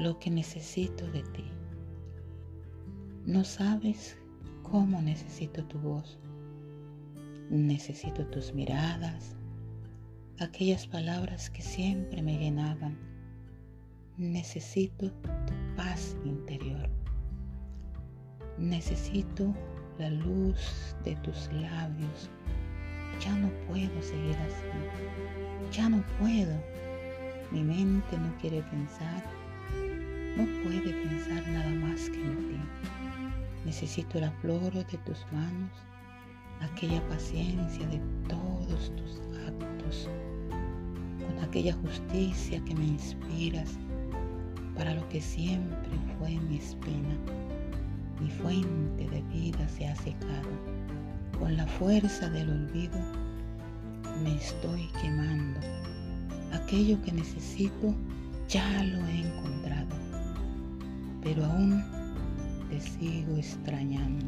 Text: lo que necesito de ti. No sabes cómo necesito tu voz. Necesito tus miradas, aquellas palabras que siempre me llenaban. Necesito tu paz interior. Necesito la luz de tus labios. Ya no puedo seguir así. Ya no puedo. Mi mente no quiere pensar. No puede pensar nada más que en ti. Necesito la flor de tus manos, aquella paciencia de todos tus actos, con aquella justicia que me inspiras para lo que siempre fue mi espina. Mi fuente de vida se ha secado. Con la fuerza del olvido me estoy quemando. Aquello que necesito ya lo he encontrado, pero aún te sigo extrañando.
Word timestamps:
lo 0.00 0.18
que 0.18 0.30
necesito 0.30 1.06
de 1.10 1.22
ti. 1.24 1.44
No 3.26 3.44
sabes 3.44 4.16
cómo 4.62 5.02
necesito 5.02 5.62
tu 5.66 5.78
voz. 5.78 6.18
Necesito 7.50 8.26
tus 8.28 8.54
miradas, 8.54 9.36
aquellas 10.38 10.86
palabras 10.86 11.50
que 11.50 11.60
siempre 11.60 12.22
me 12.22 12.38
llenaban. 12.38 12.96
Necesito 14.16 15.10
tu 15.10 15.52
paz 15.76 16.16
interior. 16.24 16.88
Necesito 18.56 19.54
la 19.98 20.08
luz 20.08 20.96
de 21.04 21.14
tus 21.16 21.52
labios. 21.52 22.30
Ya 23.22 23.34
no 23.34 23.50
puedo 23.68 24.02
seguir 24.02 24.36
así. 24.36 25.76
Ya 25.76 25.90
no 25.90 26.02
puedo. 26.18 26.56
Mi 27.50 27.62
mente 27.62 28.16
no 28.16 28.34
quiere 28.38 28.62
pensar. 28.62 29.39
No 30.36 30.44
puede 30.62 30.92
pensar 30.92 31.46
nada 31.48 31.70
más 31.70 32.08
que 32.10 32.20
en 32.22 32.36
ti. 32.48 32.56
Necesito 33.64 34.20
la 34.20 34.30
flor 34.40 34.72
de 34.72 34.98
tus 34.98 35.26
manos, 35.32 35.70
aquella 36.60 37.06
paciencia 37.08 37.86
de 37.88 38.00
todos 38.28 38.92
tus 38.96 39.20
actos, 39.46 40.08
con 41.18 41.44
aquella 41.44 41.74
justicia 41.74 42.62
que 42.64 42.74
me 42.74 42.86
inspiras 42.86 43.78
para 44.76 44.94
lo 44.94 45.06
que 45.08 45.20
siempre 45.20 45.90
fue 46.18 46.30
mi 46.48 46.56
espina. 46.56 47.16
Mi 48.20 48.30
fuente 48.30 49.08
de 49.08 49.22
vida 49.22 49.68
se 49.68 49.86
ha 49.86 49.96
secado. 49.96 50.50
Con 51.38 51.56
la 51.56 51.66
fuerza 51.66 52.28
del 52.30 52.50
olvido 52.50 52.98
me 54.22 54.36
estoy 54.36 54.88
quemando. 55.00 55.60
Aquello 56.52 57.00
que 57.02 57.12
necesito 57.12 57.94
ya 58.48 58.82
lo 58.84 59.06
he 59.06 59.20
encontrado, 59.20 59.79
pero 61.22 61.44
aún 61.44 61.84
te 62.70 62.80
sigo 62.80 63.36
extrañando. 63.36 64.26